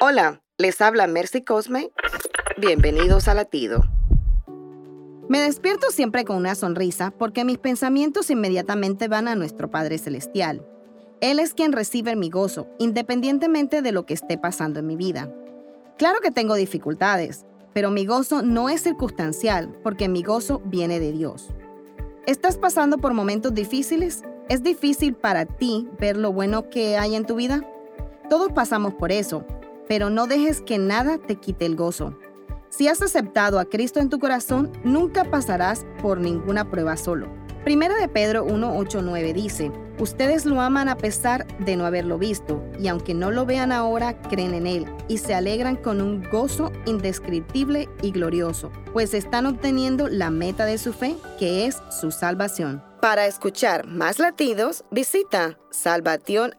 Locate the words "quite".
31.36-31.66